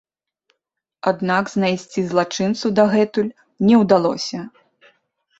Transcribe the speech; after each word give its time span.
Аднак 1.09 1.51
знайсці 1.55 2.03
злачынцу 2.13 2.71
дагэтуль 2.79 3.27
не 3.67 3.75
ўдалося. 3.83 4.39